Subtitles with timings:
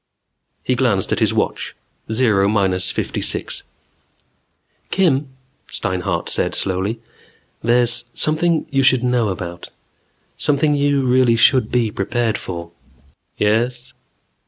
[0.63, 1.75] He glanced at his watch.
[2.11, 4.89] Zero minus fifty six minutes.
[4.89, 5.27] "Kim,"
[5.69, 6.99] Steinhart said slowly.
[7.61, 9.69] "There's something you should know about.
[10.39, 12.71] Something you really should be prepared for."
[13.37, 13.93] "Yes?"